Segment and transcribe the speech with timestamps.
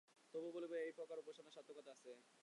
[0.33, 2.11] তবুও বলিব, এই প্রকারের উপাসনার সার্থকতা আছে।